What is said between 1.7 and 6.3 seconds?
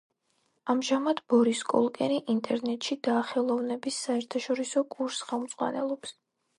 კოლკერი ინტერნეტში დახელოვნების საერთაშორისო კურსს ხელმძღვანელობს.